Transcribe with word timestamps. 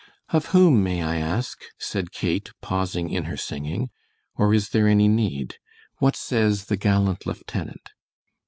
"Of 0.29 0.47
whom, 0.47 0.81
may 0.83 1.03
I 1.03 1.17
ask?" 1.17 1.61
said 1.77 2.11
Kate, 2.11 2.49
pausing 2.59 3.11
in 3.11 3.25
her 3.25 3.37
singing, 3.37 3.91
"or 4.35 4.51
is 4.51 4.69
there 4.69 4.87
any 4.87 5.07
need? 5.07 5.57
What 5.99 6.15
says 6.15 6.65
the 6.65 6.75
gallant 6.75 7.27
lieutenant?" 7.27 7.91